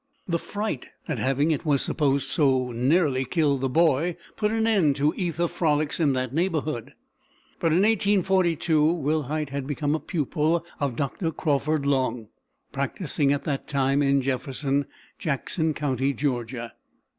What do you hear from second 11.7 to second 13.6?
Long, practising at